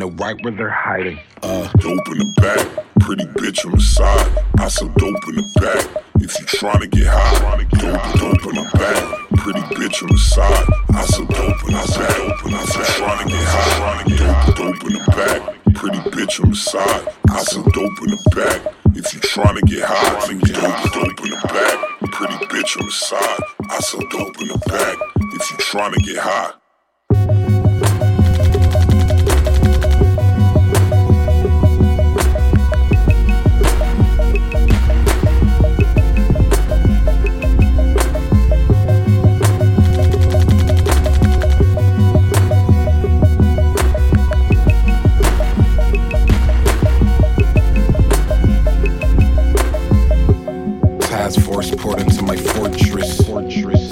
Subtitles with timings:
[0.00, 1.20] know right where they're hiding.
[1.42, 4.32] Uh, dope in the back, pretty bitch on the side.
[4.58, 6.04] I sell dope in the back.
[6.16, 8.96] If you tryna get high, dope, dope in the back.
[9.36, 10.66] Pretty bitch on the side.
[10.94, 12.16] I sell dope in the back.
[12.40, 12.88] The back.
[12.96, 15.74] Tryna get high, dope, dope in the back.
[15.74, 17.08] Pretty bitch on the side.
[17.28, 18.74] I sell dope in the back.
[18.96, 22.10] If you tryna get high, dope, dope in the back.
[22.10, 23.40] Pretty bitch on the side.
[23.68, 24.96] I sell dope in the back.
[25.36, 26.52] If you tryna get high.
[51.60, 53.20] Force poured into my fortress.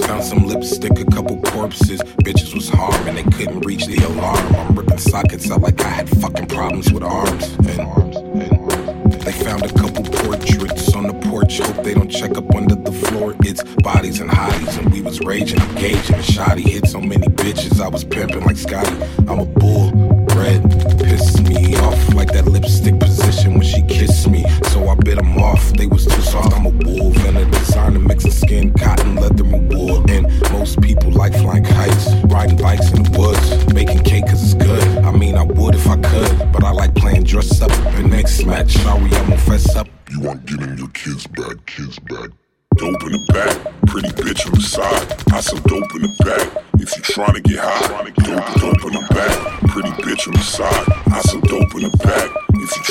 [0.05, 2.01] Found some lipstick, a couple corpses.
[2.23, 4.55] Bitches was harming, they couldn't reach the alarm.
[4.55, 7.53] I'm ripping sockets out like I had fucking problems with arms.
[7.69, 8.15] And arms.
[8.17, 11.59] And they found a couple portraits on the porch.
[11.59, 13.35] Hope they don't check up under the floor.
[13.41, 16.15] It's bodies and hotties, and we was raging, engaging.
[16.15, 18.95] A shoddy hit so many bitches, I was pimping like Scotty.
[19.27, 19.91] I'm a bull.
[20.35, 20.63] Red
[20.99, 24.45] pissed me off like that lipstick position when she kissed me.
[24.71, 25.73] So I bit them off.
[25.73, 26.55] They was too soft.
[26.55, 30.09] I'm a wolf and a designer mixing skin, cotton, leather, and wool.
[30.09, 30.23] And
[30.53, 34.83] most people like flying kites, riding bikes in the woods, baking cake 'cause it's good.
[35.03, 38.45] I mean, I would if I could, but I like playing dress up and next
[38.45, 38.71] match.
[38.77, 39.87] Sorry, I'm gonna fess up.
[40.09, 42.29] You want getting your kids back, kids back.
[42.77, 43.55] Dope in the back,
[43.87, 45.07] pretty bitch on the side.
[45.33, 46.47] I sell dope in the back.
[46.75, 47.87] If you tryna get high,
[48.23, 49.35] dope, dope in the back,
[49.71, 50.85] pretty bitch on the side.
[51.11, 52.48] I sell dope in the back.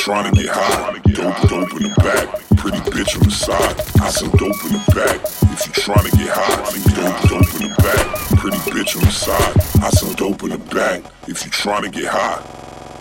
[0.08, 3.78] You tryna get high, dope, dope in the back, pretty bitch on the side.
[4.00, 5.20] I sell dope in the back.
[5.52, 6.64] If you tryna get high,
[6.96, 9.84] dope, dope in the back, pretty bitch on the side.
[9.84, 11.02] I sell dope in the back.
[11.28, 12.40] If you tryna get high.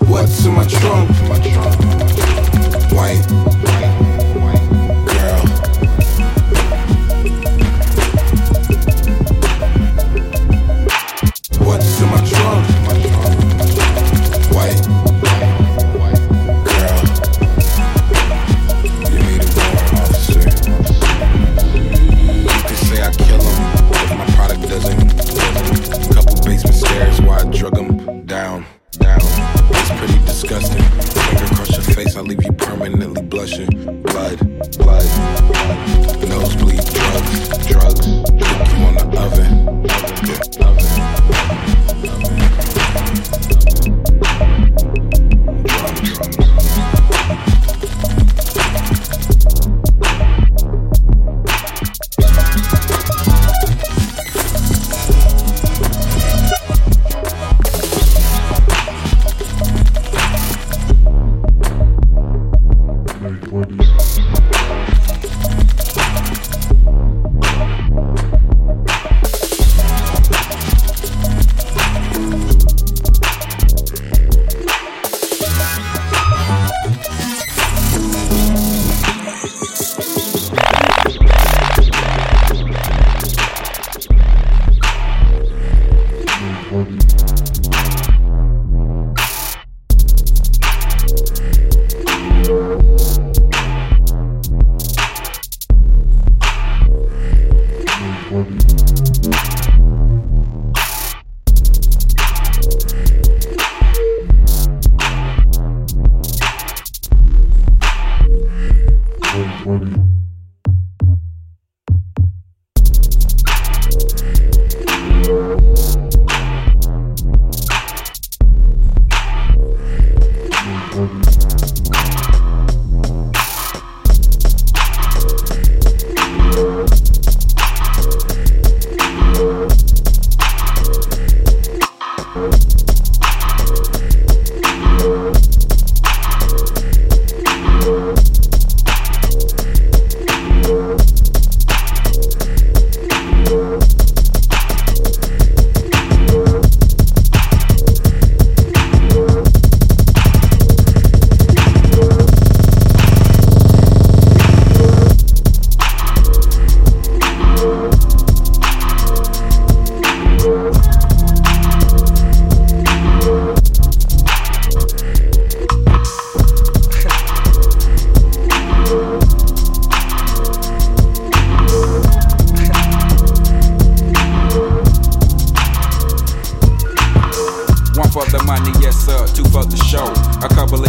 [0.05, 1.09] What's in my trunk?
[2.91, 3.25] White.
[5.07, 5.56] Girl.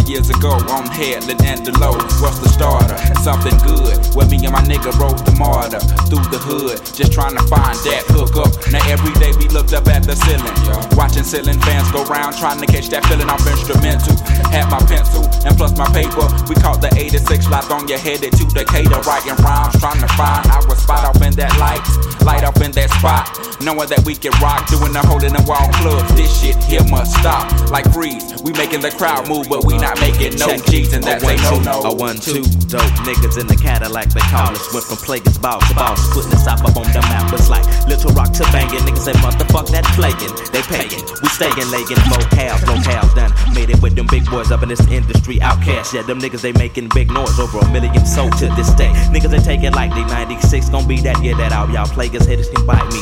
[0.09, 2.01] Years ago on Headland and Delowe.
[2.17, 2.97] What's the starter?
[3.21, 3.93] Something good.
[4.17, 5.77] Where me and my nigga rode the MARTA
[6.09, 8.49] through the hood, just trying to find that hook up.
[8.73, 10.49] Now every day we looked up at the ceiling,
[10.97, 14.17] watching ceiling fans go round, trying to catch that feeling off instrumental.
[14.49, 16.25] Had my pencil and plus my paper.
[16.49, 20.41] We caught the 86 locked on your headed to Decatur, writing rhymes, trying to find
[20.49, 21.85] our spot up in that light,
[22.25, 23.29] light up in that spot.
[23.61, 26.01] Knowing that we can rock, doing the hole in the wall club.
[26.17, 27.45] This shit here must stop.
[27.69, 31.23] Like freeze, we making the crowd move, but we not making no G's, and that's
[31.23, 31.75] a no no.
[31.85, 34.73] A one two dope niggas in the Cadillac they call us.
[34.73, 37.31] Went from players ball to boss, putting us up on the map.
[37.33, 38.81] It's like Little Rock to banging.
[38.87, 40.33] Niggas say motherfuck that playing.
[40.49, 42.01] They paying, we staying legging.
[42.09, 43.31] Locales, locales done.
[43.53, 45.37] Made it with them big boys up in this industry.
[45.37, 48.89] OutKast, yeah, them niggas they making big noise over a million sold to this day.
[49.13, 51.69] Niggas they taking like they 96 gon' be that year that out.
[51.69, 53.01] Y'all players haters can bite me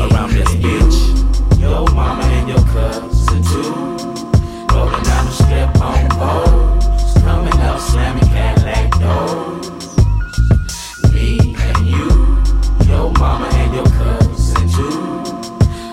[0.00, 1.47] around this bitch.
[1.58, 3.72] Your mama and your cousin too.
[4.72, 7.12] Rolling down the strip on boats.
[7.22, 9.68] Coming up, slamming Cadillac doors.
[11.12, 12.08] Me and you,
[12.86, 14.98] your mama and your cousin too.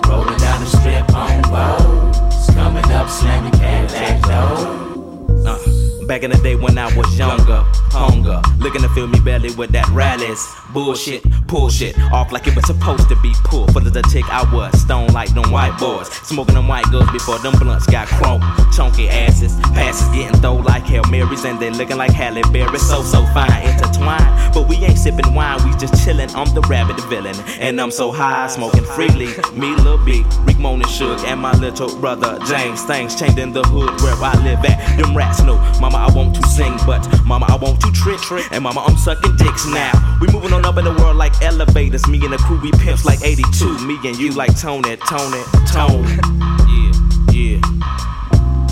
[0.08, 2.52] Rolling down the strip on boats.
[2.54, 5.46] Coming up, slamming Cadillac doors.
[5.46, 5.75] Uh,
[6.06, 9.70] back in the day when I was younger, hunger, looking to fill me belly with
[9.72, 10.40] that rallies.
[10.72, 13.72] Bullshit, pull shit off like it was supposed to be pulled.
[13.72, 17.38] For the tick, I was stone like them white boys, smoking them white girls before
[17.38, 18.40] them blunts got chrome.
[18.76, 22.78] Chunky asses, passes getting thrown like Hail Marys, and they looking like Halle Berry.
[22.78, 26.30] So so fine, intertwined, but we ain't sipping wine, we just chillin'.
[26.34, 29.28] I'm the rabbit villain, and I'm so high, smoking freely.
[29.54, 32.82] Me, Lil B, Rick Moan Shook, and my little brother James.
[32.84, 34.98] Things changed in the hood where I live at.
[34.98, 38.44] Them rats know, Mama, I want to sing, but Mama, I want to trick, trick.
[38.52, 39.90] and Mama, I'm sucking dicks now.
[40.20, 42.06] We moving on up in the world like elevators.
[42.08, 43.86] Me and the crew, we pimps like 82.
[43.86, 45.42] Me and you like Tony, Tony,
[45.72, 46.06] Tone.
[46.66, 47.55] Yeah, yeah.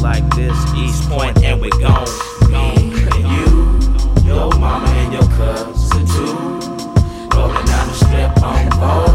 [0.05, 2.07] Like this, East Point, and we gone.
[2.51, 7.35] Me and you, your mama and your cousin too.
[7.35, 9.14] Rolling down the strip on boats.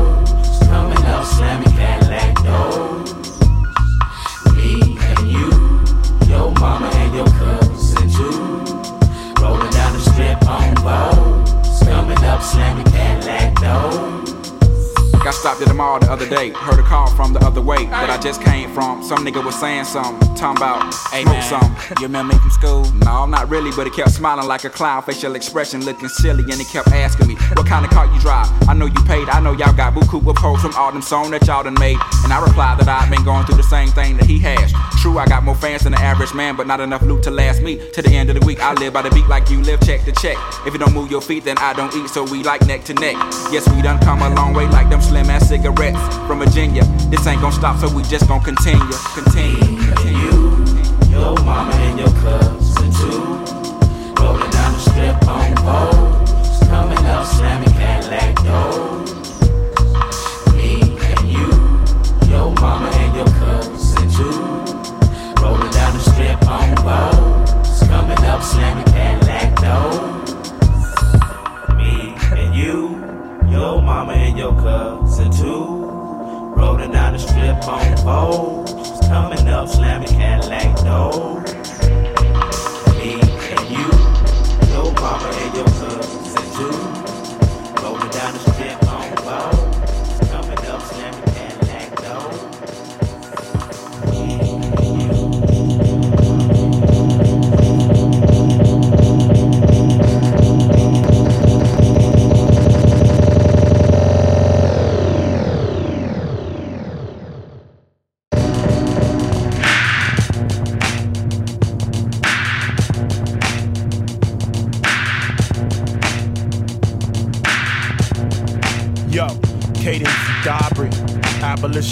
[15.29, 16.49] Got stopped at the mall the other day.
[16.49, 19.03] Heard a call from the other way that I just came from.
[19.03, 21.75] Some nigga was saying something, talking about hey, smoke some.
[21.99, 22.83] You remember me from school?
[23.05, 26.41] No, I'm not really, but he kept smiling like a clown, facial expression looking silly,
[26.41, 28.47] and he kept asking me, What kind of car you drive?
[28.67, 31.29] I know you paid, I know y'all got buku with posts from all them songs
[31.29, 31.99] that y'all done made.
[32.23, 34.73] And I replied that I've been going through the same thing that he has.
[34.99, 37.61] True, I got more fans than the average man, but not enough loot to last
[37.61, 37.77] me.
[37.93, 40.05] To the end of the week, I live by the beat like you live check
[40.05, 40.37] to check.
[40.65, 42.95] If you don't move your feet, then I don't eat, so we like neck to
[42.95, 43.15] neck.
[43.53, 46.83] Yes, we done come a long way like them slim ass cigarettes from Virginia.
[47.09, 48.79] This ain't gonna stop, so we just gonna continue,
[49.13, 50.19] continue, continue.
[50.19, 53.38] You, your mama and your cousin too.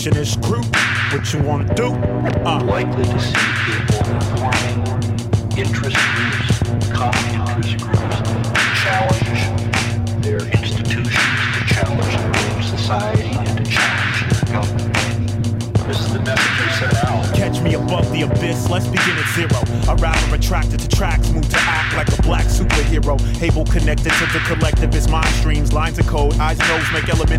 [0.08, 0.76] Abolitionist group.
[1.12, 1.88] What you wanna do?
[2.46, 2.64] Uh.
[2.64, 3.47] likely to see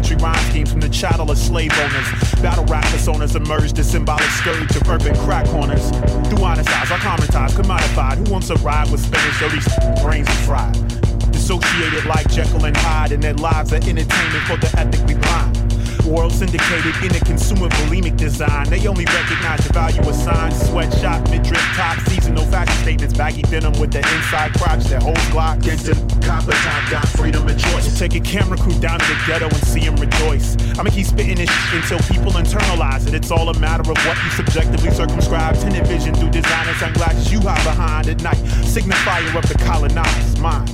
[0.08, 2.42] elementary rhyme schemes from the chattel of slave owners.
[2.42, 5.90] Battle rap personas emerge, the symbolic scourge of urban crack corners.
[6.28, 8.26] Do honest eyes, are commentized, commodified.
[8.26, 9.38] Who wants to ride with Spanish?
[9.38, 11.32] Dirty brains are fried.
[11.32, 15.77] Dissociated like Jekyll and Hyde, and their lives are entertainment for the ethically blind.
[16.08, 18.68] World syndicated in a consumer bulimic design.
[18.70, 23.78] They only recognize the value of signs, sweatshop, mid-drip top, seasonal fashion statements, baggy denim
[23.78, 25.60] with the inside crotch that holds Glock.
[25.60, 27.98] Gangsta copper top got freedom of choice.
[27.98, 30.56] Take a camera crew down to the ghetto and see them rejoice.
[30.78, 33.12] I'ma keep spitting this until people internalize it.
[33.12, 35.56] It's all a matter of what you subjectively circumscribe.
[35.56, 38.38] Tinted vision through designer sunglasses you hide behind at night.
[38.64, 40.68] Signifier of the colonized mind.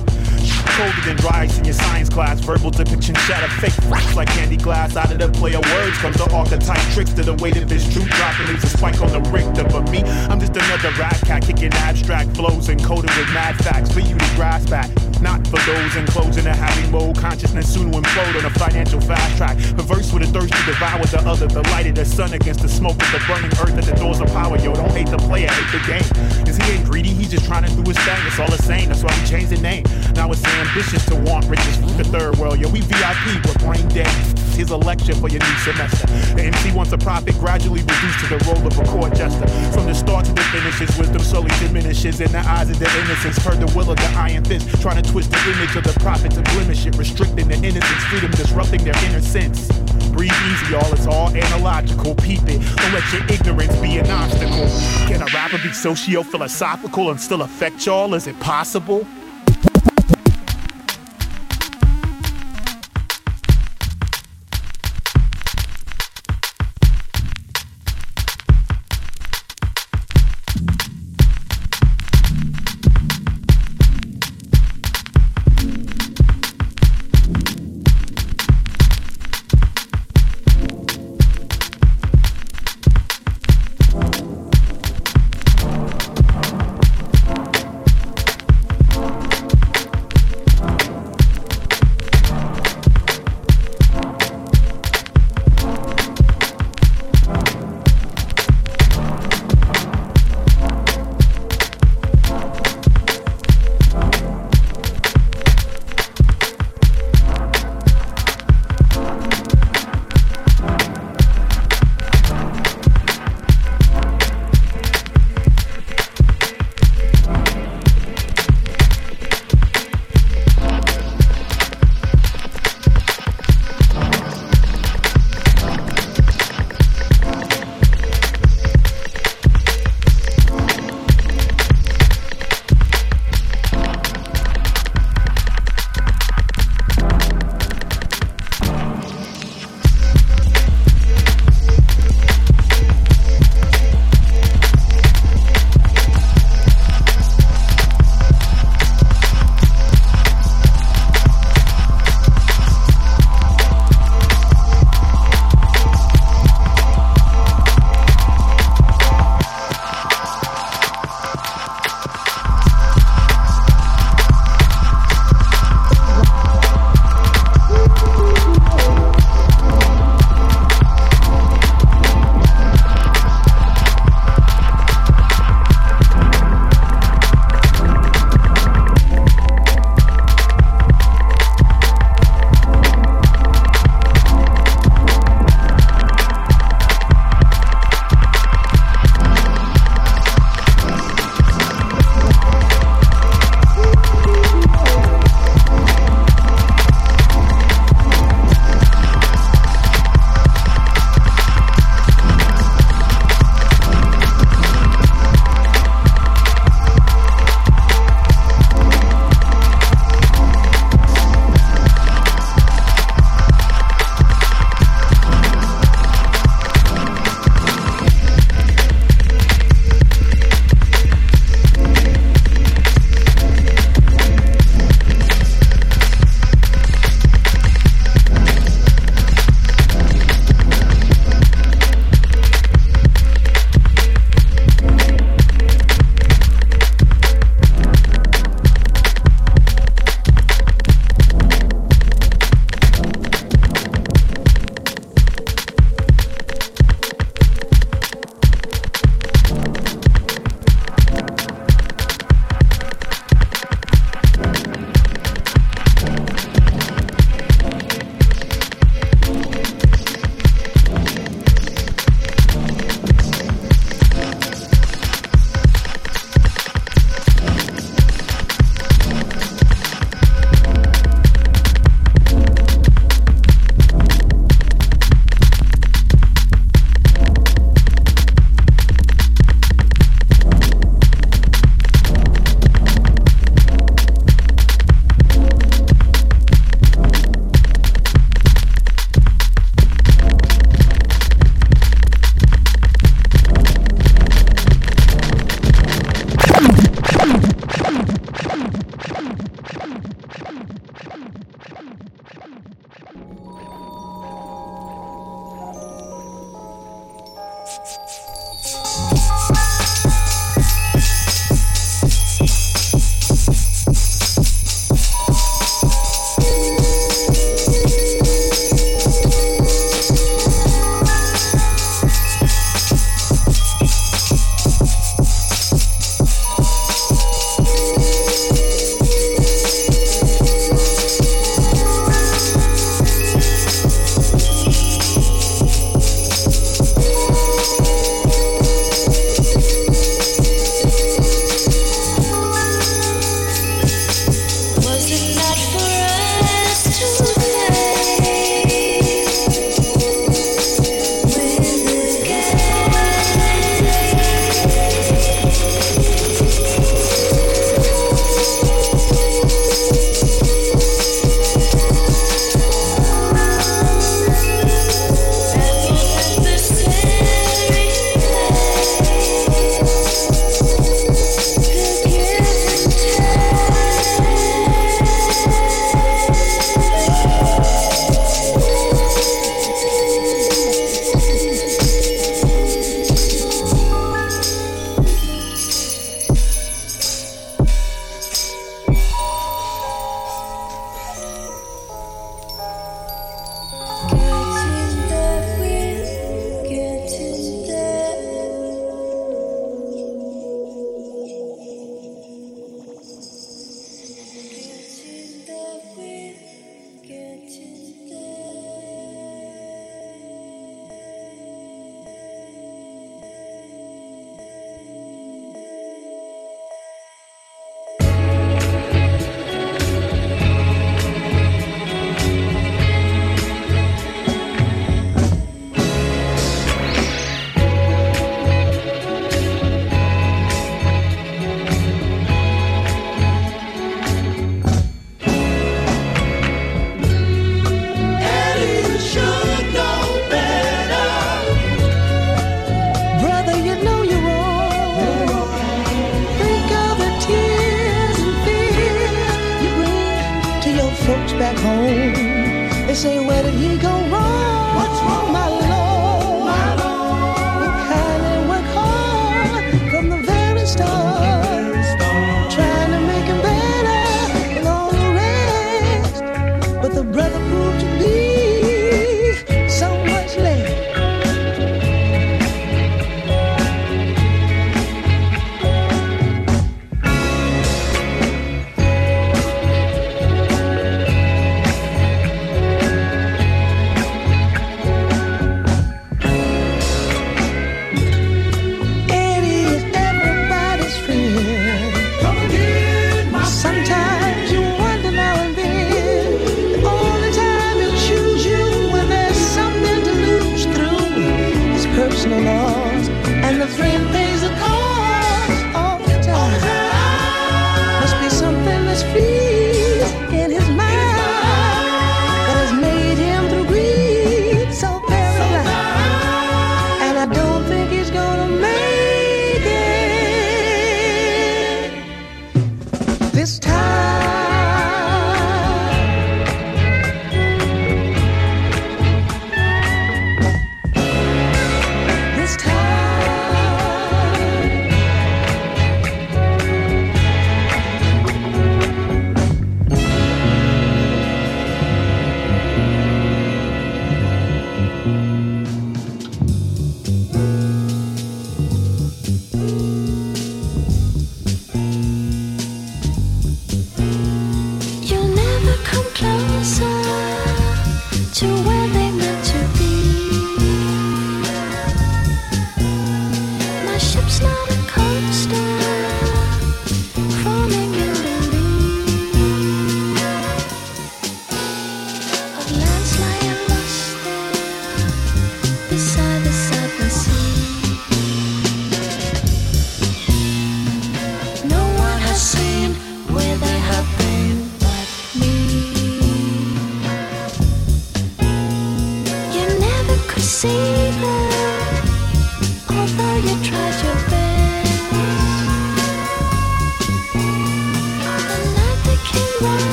[0.75, 2.39] Colder than dry ice in your science class.
[2.39, 4.95] Verbal depiction shatter fake facts like candy glass.
[4.95, 7.83] Out of the play of words comes the archetype tricks to the weight of this
[7.91, 8.47] truth dropping.
[8.47, 9.63] Leaves a spike on the Richter.
[9.63, 13.99] But me, I'm just another rat cat kicking abstract flows encoded with mad facts for
[13.99, 14.89] you to grasp at.
[15.21, 17.17] Not for those enclosed in a having mode.
[17.17, 19.57] Consciousness soon to implode on a financial fast track.
[19.75, 21.47] Perverse with a thirst to devour the other.
[21.47, 24.19] The light of the sun against the smoke of the burning earth at the doors
[24.19, 24.57] of power.
[24.59, 26.47] Yo, don't hate the player, hate the game.
[26.47, 28.19] Is he ain't greedy, he's just trying to do his thing.
[28.27, 29.83] It's all the same, that's why we changed the name.
[30.15, 32.59] Now ambitious to want riches from the third world.
[32.59, 34.09] Yo, we VIP, we're brain dead.
[34.55, 36.07] Here's a lecture for your new semester.
[36.35, 39.47] The MC wants a profit gradually reduced to the role of a court jester.
[39.71, 43.37] From the start to the finishes, wisdom slowly diminishes in the eyes of the innocents.
[43.43, 46.31] Heard the will of the iron fist, trying to twist the image of the prophet
[46.31, 49.67] to blemish it, restricting the innocence, freedom, disrupting their inner sense.
[50.15, 52.15] Breathe easy, y'all, it's all analogical.
[52.15, 54.67] Peep it, don't let your ignorance be an obstacle.
[55.07, 58.13] Can a rapper be socio philosophical and still affect y'all?
[58.13, 59.05] Is it possible?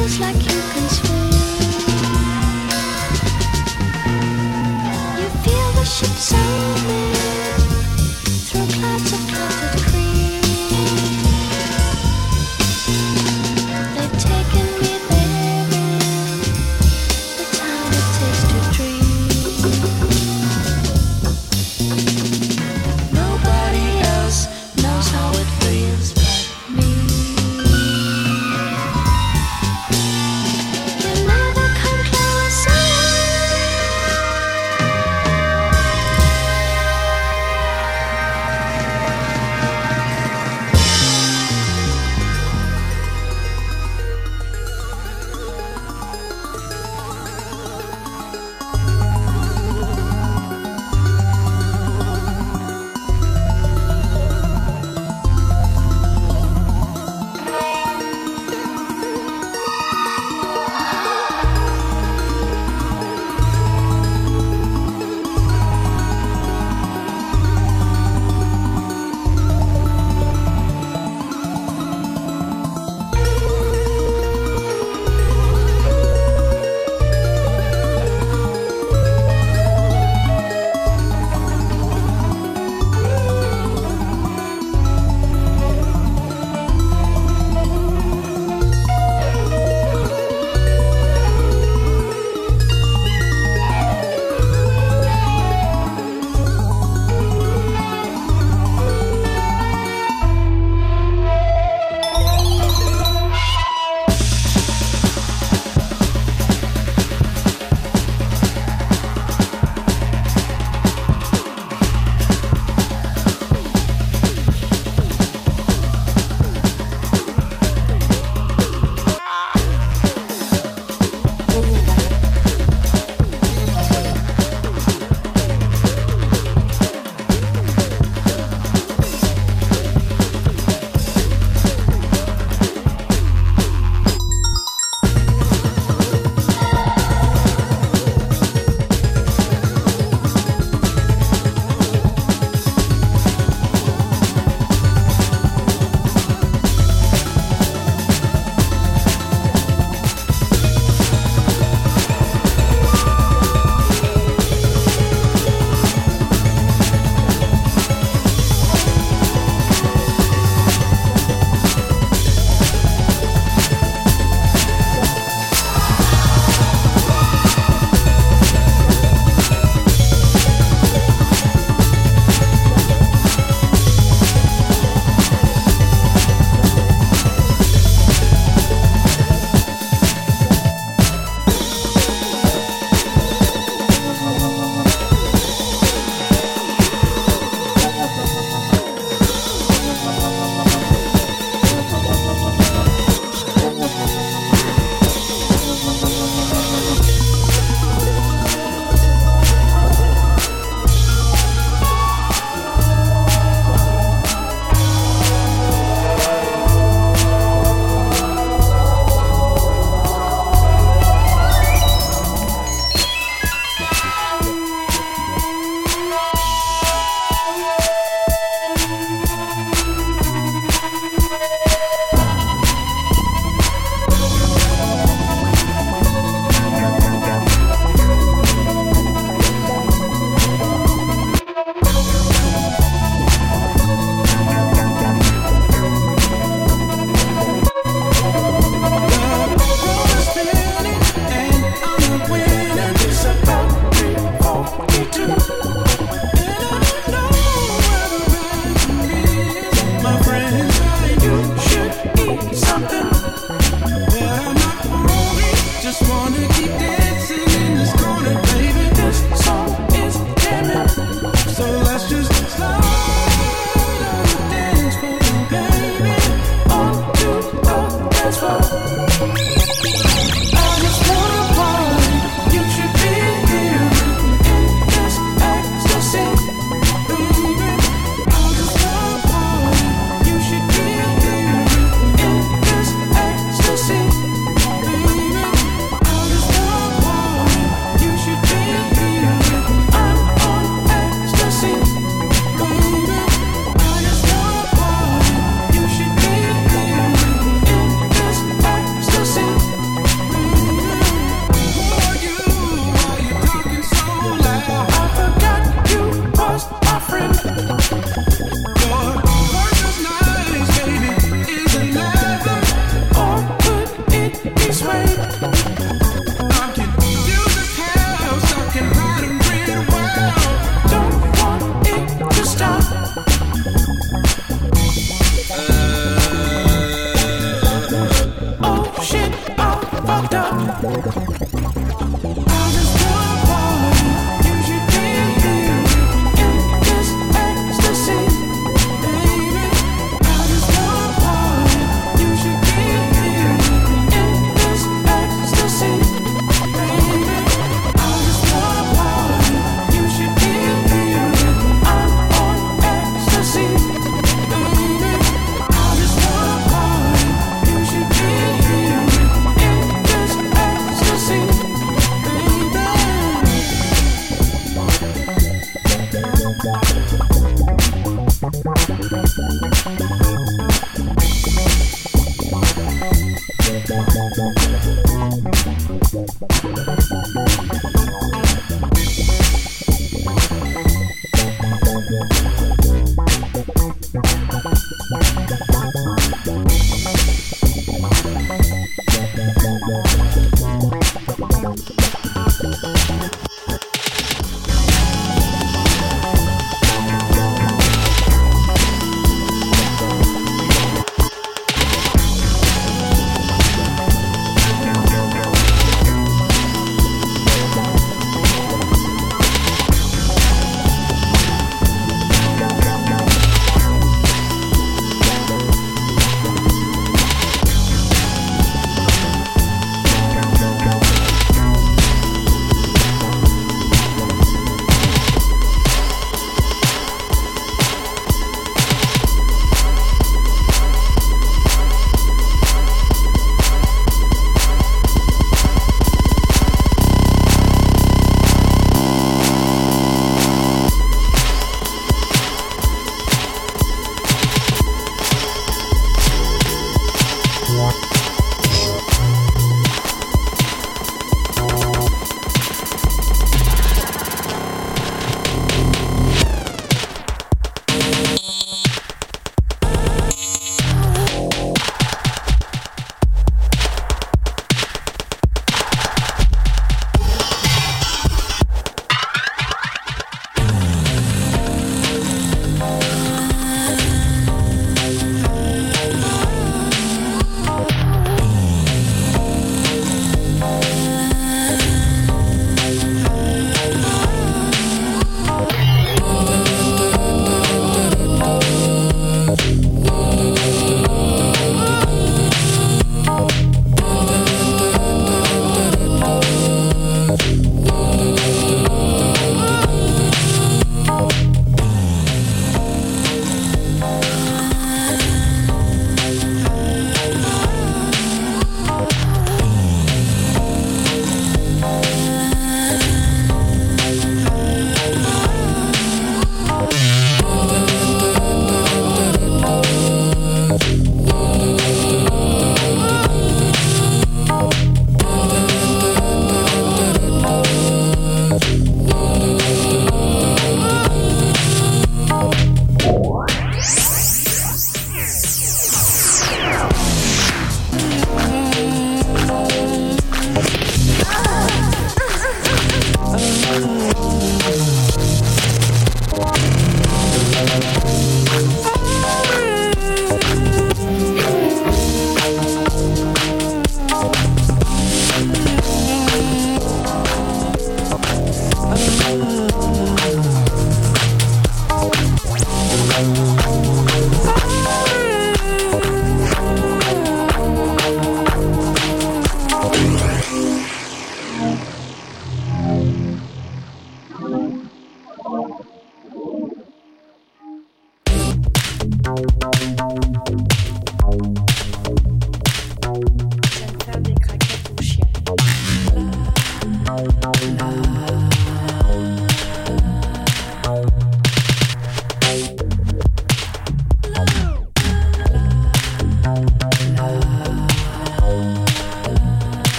[0.00, 0.59] feels like you